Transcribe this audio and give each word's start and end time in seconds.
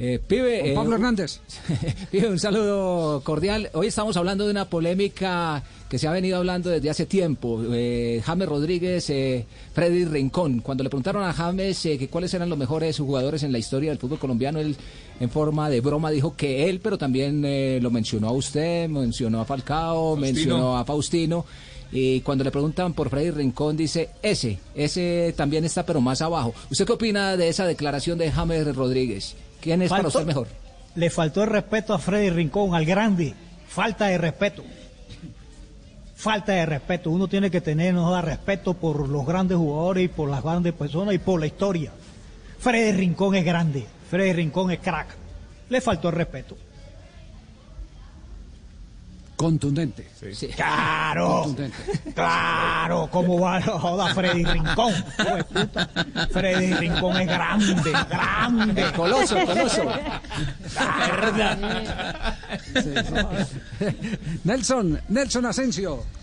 Eh, 0.00 0.20
pibe, 0.24 0.74
Pablo 0.76 0.94
Hernández. 0.94 1.40
pibe, 2.12 2.28
un 2.28 2.38
saludo 2.38 3.20
cordial. 3.24 3.68
Hoy 3.72 3.88
estamos 3.88 4.16
hablando 4.16 4.44
de 4.44 4.52
una 4.52 4.66
polémica 4.66 5.64
que 5.88 5.98
se 5.98 6.06
ha 6.06 6.12
venido 6.12 6.36
hablando 6.36 6.70
desde 6.70 6.88
hace 6.88 7.04
tiempo. 7.04 7.60
Eh, 7.72 8.22
James 8.24 8.48
Rodríguez, 8.48 9.10
eh, 9.10 9.44
Freddy 9.74 10.04
Rincón. 10.04 10.60
Cuando 10.60 10.84
le 10.84 10.90
preguntaron 10.90 11.24
a 11.24 11.32
James 11.32 11.80
que 11.82 12.06
cuáles 12.08 12.32
eran 12.32 12.48
los 12.48 12.56
mejores 12.56 12.96
jugadores 12.96 13.42
en 13.42 13.50
la 13.50 13.58
historia 13.58 13.90
del 13.90 13.98
fútbol 13.98 14.20
colombiano, 14.20 14.60
él 14.60 14.76
en 15.18 15.30
forma 15.30 15.68
de 15.68 15.80
broma 15.80 16.12
dijo 16.12 16.36
que 16.36 16.70
él, 16.70 16.78
pero 16.78 16.96
también 16.96 17.42
lo 17.82 17.90
mencionó 17.90 18.28
a 18.28 18.32
usted, 18.32 18.88
mencionó 18.88 19.40
a 19.40 19.44
Falcao, 19.44 20.16
mencionó 20.16 20.78
a 20.78 20.84
Faustino. 20.84 21.44
Y 21.90 22.20
cuando 22.20 22.44
le 22.44 22.52
preguntan 22.52 22.92
por 22.92 23.10
Freddy 23.10 23.32
Rincón, 23.32 23.76
dice 23.76 24.10
ese, 24.22 24.60
ese 24.76 25.34
también 25.36 25.64
está, 25.64 25.84
pero 25.84 26.00
más 26.00 26.22
abajo. 26.22 26.54
¿Usted 26.70 26.86
qué 26.86 26.92
opina 26.92 27.36
de 27.36 27.48
esa 27.48 27.66
declaración 27.66 28.18
de 28.18 28.30
James 28.30 28.76
Rodríguez? 28.76 29.34
¿Quién 29.60 29.82
es 29.82 29.90
para 29.90 30.08
usted 30.08 30.24
mejor? 30.24 30.48
Le 30.94 31.10
faltó 31.10 31.42
el 31.42 31.50
respeto 31.50 31.94
a 31.94 31.98
Freddy 31.98 32.30
Rincón, 32.30 32.74
al 32.74 32.84
grande. 32.84 33.34
Falta 33.68 34.06
de 34.06 34.18
respeto. 34.18 34.64
Falta 36.16 36.52
de 36.52 36.66
respeto. 36.66 37.10
Uno 37.10 37.28
tiene 37.28 37.50
que 37.50 37.60
tener, 37.60 37.94
nos 37.94 38.10
da 38.10 38.22
respeto 38.22 38.74
por 38.74 39.08
los 39.08 39.26
grandes 39.26 39.56
jugadores 39.56 40.04
y 40.04 40.08
por 40.08 40.28
las 40.28 40.42
grandes 40.42 40.72
personas 40.72 41.14
y 41.14 41.18
por 41.18 41.38
la 41.38 41.46
historia. 41.46 41.92
Freddy 42.58 42.92
Rincón 42.92 43.36
es 43.36 43.44
grande. 43.44 43.86
Freddy 44.10 44.32
Rincón 44.32 44.70
es 44.70 44.80
crack. 44.80 45.08
Le 45.68 45.80
faltó 45.80 46.08
el 46.08 46.16
respeto. 46.16 46.56
Contundente. 49.38 50.10
Sí. 50.34 50.48
Claro. 50.48 51.54
Claro. 52.12 53.08
¿Cómo 53.08 53.38
va 53.38 53.62
joda 53.62 54.12
Freddy 54.12 54.44
Rincón? 54.44 54.92
Freddy 56.32 56.74
Rincón 56.74 57.16
es 57.18 57.28
grande, 57.28 57.92
grande. 58.10 58.92
Coloso, 58.96 59.36
coloso. 59.46 59.84
verdad. 61.20 62.36
Nelson, 64.42 65.00
Nelson 65.08 65.46
Asensio. 65.46 66.17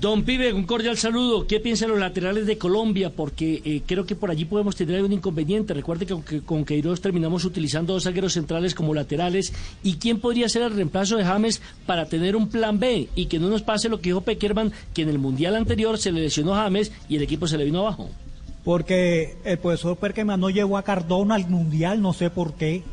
Don 0.00 0.22
Pibe, 0.22 0.52
un 0.52 0.62
cordial 0.62 0.96
saludo. 0.96 1.48
¿Qué 1.48 1.58
piensan 1.58 1.90
los 1.90 1.98
laterales 1.98 2.46
de 2.46 2.56
Colombia? 2.56 3.10
Porque 3.10 3.62
eh, 3.64 3.82
creo 3.84 4.06
que 4.06 4.14
por 4.14 4.30
allí 4.30 4.44
podemos 4.44 4.76
tener 4.76 5.02
un 5.02 5.12
inconveniente. 5.12 5.74
Recuerde 5.74 6.06
que 6.06 6.42
con, 6.42 6.64
Queiroz 6.64 7.00
terminamos 7.00 7.44
utilizando 7.44 7.94
dos 7.94 8.04
zagueros 8.04 8.34
centrales 8.34 8.76
como 8.76 8.94
laterales. 8.94 9.52
¿Y 9.82 9.94
quién 9.94 10.20
podría 10.20 10.48
ser 10.48 10.62
el 10.62 10.74
reemplazo 10.74 11.16
de 11.16 11.24
James 11.24 11.60
para 11.84 12.06
tener 12.06 12.36
un 12.36 12.48
plan 12.48 12.78
B? 12.78 13.08
Y 13.16 13.26
que 13.26 13.40
no 13.40 13.48
nos 13.48 13.62
pase 13.62 13.88
lo 13.88 13.98
que 13.98 14.10
dijo 14.10 14.20
Peckerman, 14.20 14.72
que 14.94 15.02
en 15.02 15.08
el 15.08 15.18
Mundial 15.18 15.56
anterior 15.56 15.98
se 15.98 16.12
le 16.12 16.20
lesionó 16.20 16.54
James 16.54 16.92
y 17.08 17.16
el 17.16 17.22
equipo 17.22 17.48
se 17.48 17.58
le 17.58 17.64
vino 17.64 17.80
abajo. 17.80 18.08
Porque 18.62 19.36
el 19.44 19.58
profesor 19.58 19.96
Peckerman 19.96 20.38
no 20.38 20.50
llevó 20.50 20.78
a 20.78 20.84
Cardona 20.84 21.34
al 21.34 21.48
Mundial, 21.48 22.00
no 22.00 22.12
sé 22.12 22.30
por 22.30 22.54
qué. 22.54 22.84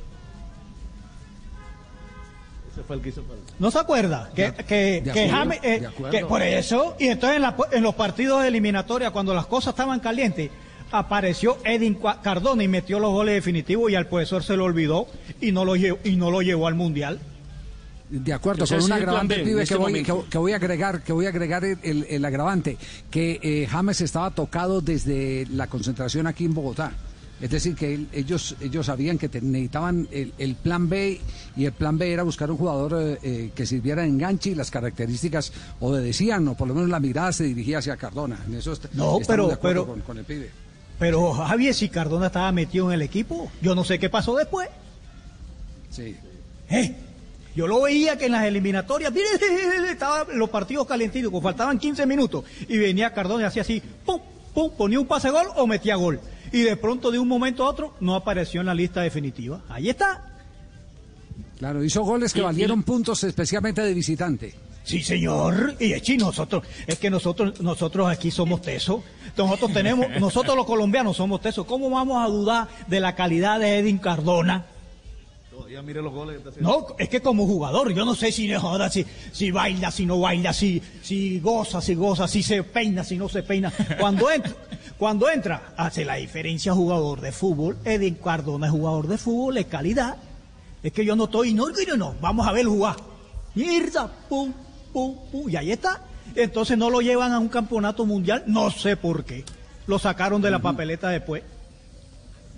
¿No 3.59 3.71
se 3.71 3.79
acuerda? 3.79 4.31
Que, 4.35 4.53
que, 4.67 4.97
eh, 4.97 5.89
que, 6.11 6.25
por 6.25 6.41
eso, 6.41 6.95
y 6.99 7.07
entonces 7.07 7.41
en, 7.71 7.83
los 7.83 7.95
partidos 7.95 8.43
eliminatorios, 8.45 9.11
cuando 9.11 9.33
las 9.33 9.45
cosas 9.45 9.73
estaban 9.73 9.99
calientes, 9.99 10.51
apareció 10.91 11.57
Edin 11.63 11.97
Cardona 12.21 12.63
y 12.63 12.67
metió 12.67 12.99
los 12.99 13.11
goles 13.11 13.35
definitivos 13.35 13.91
y 13.91 13.95
al 13.95 14.07
profesor 14.07 14.43
se 14.43 14.55
lo 14.55 14.65
olvidó 14.65 15.07
y 15.41 15.51
no 15.51 15.65
lo 15.65 15.75
llevó, 15.75 15.99
y 16.03 16.15
no 16.15 16.31
lo 16.31 16.41
llevó 16.41 16.67
al 16.67 16.75
Mundial. 16.75 17.19
De 18.09 18.33
acuerdo, 18.33 18.67
con 18.67 18.83
un 18.83 18.91
agravante 18.91 19.39
pibe 19.39 19.63
este 19.63 19.75
que, 19.75 20.37
voy, 20.37 20.53
a 20.53 20.57
agregar, 20.57 21.01
que 21.01 21.11
voy 21.11 21.25
a 21.25 21.29
agregar 21.29 21.63
el, 21.65 22.25
agravante, 22.25 22.77
que 23.09 23.39
eh, 23.41 23.67
James 23.67 23.99
estaba 24.01 24.29
tocado 24.29 24.79
desde 24.79 25.47
la 25.49 25.67
concentración 25.67 26.27
aquí 26.27 26.45
en 26.45 26.53
Bogotá. 26.53 26.91
Es 27.41 27.49
decir, 27.49 27.75
que 27.75 28.05
ellos, 28.13 28.55
ellos 28.61 28.85
sabían 28.85 29.17
que 29.17 29.27
necesitaban 29.41 30.07
el, 30.11 30.55
plan 30.55 30.87
B 30.87 31.19
y 31.57 31.65
el 31.65 31.73
plan 31.73 31.97
B 31.97 32.11
era 32.11 32.23
buscar 32.23 32.49
un 32.49 32.57
jugador 32.57 32.97
eh, 33.01 33.19
eh, 33.23 33.51
que 33.53 33.65
sirviera 33.65 34.03
de 34.03 34.07
enganche 34.07 34.51
y 34.51 34.55
las 34.55 34.71
características 34.71 35.51
obedecían, 35.81 36.47
o 36.47 36.55
por 36.55 36.67
lo 36.67 36.73
menos 36.73 36.89
la 36.89 36.99
mirada 37.01 37.33
se 37.33 37.43
dirigía 37.43 37.79
hacia 37.79 37.97
Cardona. 37.97 38.39
En 38.47 38.55
eso 38.55 38.73
no, 38.93 39.19
pero, 39.27 39.59
pero, 39.61 39.85
con, 40.05 40.17
el 40.17 40.23
pibe. 40.23 40.49
Pero 40.97 41.33
Javier, 41.33 41.73
si 41.73 41.89
Cardona 41.89 42.27
estaba 42.27 42.51
metido 42.53 42.87
en 42.87 42.93
el 42.93 43.01
equipo, 43.01 43.51
yo 43.61 43.75
no 43.75 43.83
sé 43.83 43.99
qué 43.99 44.09
pasó 44.09 44.35
después. 44.35 44.69
Sí. 45.89 46.15
¿Eh? 46.69 46.95
Yo 47.53 47.67
lo 47.67 47.81
veía 47.81 48.17
que 48.17 48.27
en 48.27 48.31
las 48.31 48.45
eliminatorias, 48.45 49.11
mire, 49.11 49.27
estaban 49.91 50.27
los 50.37 50.49
partidos 50.49 50.87
calentitos, 50.87 51.31
pues 51.31 51.43
faltaban 51.43 51.77
15 51.79 52.05
minutos, 52.05 52.45
y 52.67 52.77
venía 52.77 53.13
Cardona 53.13 53.43
y 53.43 53.45
hacía 53.45 53.61
así, 53.61 53.81
pum, 54.05 54.21
pum, 54.55 54.71
ponía 54.75 54.99
un 54.99 55.05
pase 55.05 55.29
gol 55.29 55.45
o 55.55 55.67
metía 55.67 55.95
gol 55.95 56.19
y 56.51 56.61
de 56.61 56.77
pronto 56.77 57.11
de 57.11 57.19
un 57.19 57.27
momento 57.27 57.63
a 57.63 57.69
otro 57.69 57.93
no 57.99 58.15
apareció 58.15 58.61
en 58.61 58.67
la 58.67 58.73
lista 58.73 59.01
definitiva. 59.01 59.61
Ahí 59.69 59.89
está. 59.89 60.31
Claro, 61.59 61.83
hizo 61.83 62.01
goles 62.03 62.33
que 62.33 62.41
valieron 62.41 62.83
puntos 62.83 63.23
especialmente 63.23 63.81
de 63.81 63.93
visitante. 63.93 64.55
Sí, 64.83 65.01
señor. 65.01 65.75
Y 65.79 65.93
es 65.93 66.17
nosotros, 66.17 66.63
es 66.85 66.99
que 66.99 67.09
nosotros, 67.09 67.59
nosotros 67.59 68.07
aquí 68.07 68.29
somos 68.31 68.61
tesos. 68.61 69.01
Nosotros 69.35 69.73
tenemos, 69.73 70.07
nosotros 70.19 70.55
los 70.55 70.65
colombianos 70.65 71.17
somos 71.17 71.41
tesos. 71.41 71.65
¿Cómo 71.65 71.89
vamos 71.89 72.23
a 72.23 72.29
dudar 72.29 72.67
de 72.87 72.99
la 72.99 73.15
calidad 73.15 73.59
de 73.59 73.79
Edwin 73.79 73.97
Cardona? 73.97 74.65
Mire 75.83 76.01
los 76.01 76.13
goles 76.13 76.41
No, 76.59 76.87
es 76.97 77.09
que 77.09 77.21
como 77.21 77.45
jugador, 77.45 77.93
yo 77.93 78.05
no 78.05 78.15
sé 78.15 78.31
si 78.31 78.53
joda, 78.53 78.89
si, 78.89 79.05
si 79.31 79.51
baila, 79.51 79.91
si 79.91 80.05
no 80.05 80.19
baila, 80.19 80.53
si, 80.53 80.81
si 81.01 81.39
goza, 81.39 81.81
si 81.81 81.95
goza, 81.95 82.27
si 82.27 82.43
se 82.43 82.63
peina, 82.63 83.03
si 83.03 83.17
no 83.17 83.27
se 83.29 83.43
peina. 83.43 83.71
Cuando 83.99 84.29
entra, 84.29 84.53
cuando 84.97 85.29
entra, 85.29 85.73
hace 85.77 86.05
la 86.05 86.15
diferencia 86.15 86.73
jugador 86.73 87.21
de 87.21 87.31
fútbol. 87.31 87.77
Edwin 87.83 88.15
Cardona 88.15 88.67
es 88.67 88.71
jugador 88.71 89.07
de 89.07 89.17
fútbol, 89.17 89.57
es 89.57 89.65
calidad. 89.65 90.17
Es 90.83 90.93
que 90.93 91.03
yo 91.03 91.15
no 91.15 91.25
estoy, 91.25 91.53
no, 91.53 91.67
no, 91.69 91.97
no, 91.97 92.15
vamos 92.21 92.47
a 92.47 92.51
ver 92.51 92.65
jugar. 92.65 92.97
Mierda, 93.55 94.07
pum, 94.29 94.53
pum, 94.93 95.15
pum, 95.31 95.49
y 95.49 95.55
ahí 95.55 95.71
está. 95.71 96.01
Entonces 96.35 96.77
no 96.77 96.89
lo 96.89 97.01
llevan 97.01 97.31
a 97.31 97.39
un 97.39 97.47
campeonato 97.47 98.05
mundial, 98.05 98.43
no 98.47 98.69
sé 98.69 98.97
por 98.97 99.23
qué. 99.23 99.43
Lo 99.87 99.99
sacaron 99.99 100.41
de 100.41 100.51
la 100.51 100.59
papeleta 100.59 101.09
después. 101.09 101.43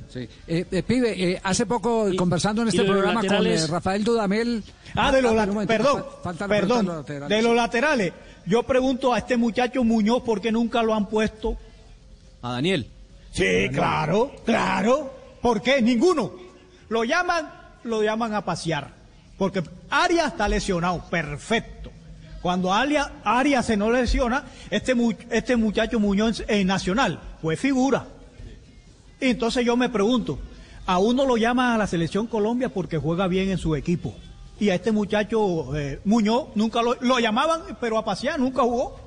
Sí. 0.10 0.28
Eh, 0.48 0.66
eh, 0.72 0.84
pibe, 0.84 1.32
eh, 1.32 1.42
hace 1.44 1.66
poco 1.66 2.08
conversando 2.18 2.62
en 2.62 2.70
este 2.70 2.84
programa 2.84 3.22
con 3.22 3.68
Rafael 3.70 4.04
Dudamel. 4.04 4.64
Ah, 4.96 5.12
de 5.12 5.22
los 5.22 5.36
laterales. 5.36 5.68
Perdón, 5.68 6.06
perdón. 6.48 7.28
de 7.28 7.42
los 7.42 7.56
laterales. 7.56 8.14
Yo 8.46 8.64
pregunto 8.64 9.14
a 9.14 9.18
este 9.18 9.36
muchacho 9.36 9.84
Muñoz 9.84 10.24
por 10.24 10.40
qué 10.40 10.52
nunca 10.52 10.82
lo 10.82 10.94
han 10.94 11.08
puesto. 11.08 11.58
A 12.42 12.54
Daniel. 12.54 12.88
Sí, 13.32 13.70
claro, 13.74 14.32
claro. 14.46 15.14
¿Por 15.42 15.62
qué? 15.62 15.82
Ninguno. 15.82 16.32
Lo 16.90 17.04
llaman, 17.04 17.52
lo 17.84 18.02
llaman 18.02 18.34
a 18.34 18.46
pasear. 18.46 18.94
Porque 19.38 19.62
Arias 19.90 20.28
está 20.28 20.48
lesionado, 20.48 21.04
perfecto. 21.10 21.92
Cuando 22.42 22.74
Arias, 22.74 23.10
Arias 23.24 23.66
se 23.66 23.76
no 23.76 23.92
lesiona, 23.92 24.46
este, 24.70 24.96
este 25.30 25.58
muchacho 25.58 26.00
Muñoz 26.00 26.44
en 26.48 26.68
Nacional 26.68 27.20
fue 27.42 27.58
figura 27.58 28.08
entonces 29.20 29.66
yo 29.66 29.76
me 29.76 29.90
pregunto, 29.90 30.40
a 30.86 31.00
uno 31.00 31.26
lo 31.26 31.38
llaman 31.38 31.74
a 31.74 31.78
la 31.78 31.88
selección 31.88 32.28
Colombia 32.28 32.70
porque 32.70 32.98
juega 32.98 33.28
bien 33.28 33.50
en 33.50 33.58
su 33.58 33.76
equipo. 33.76 34.16
Y 34.60 34.70
a 34.70 34.76
este 34.76 34.92
muchacho 34.92 35.76
eh, 35.78 36.00
Muñoz 36.06 36.48
nunca 36.56 36.82
lo, 36.82 36.96
lo 37.02 37.20
llamaban, 37.20 37.62
pero 37.80 37.98
a 37.98 38.06
pasear 38.06 38.40
nunca 38.40 38.64
jugó. 38.64 39.07